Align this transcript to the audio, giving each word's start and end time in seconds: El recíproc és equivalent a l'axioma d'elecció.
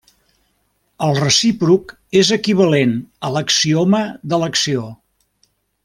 El 1.07 1.13
recíproc 1.19 1.93
és 2.23 2.31
equivalent 2.37 2.97
a 3.29 3.31
l'axioma 3.37 4.01
d'elecció. 4.33 4.89